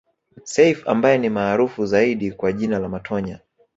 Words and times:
Seif 0.43 0.87
ambaye 0.89 1.17
ni 1.17 1.29
maarufu 1.29 1.85
zaidi 1.85 2.31
kwa 2.31 2.51
jina 2.51 2.79
la 2.79 2.89
Matonya 2.89 3.39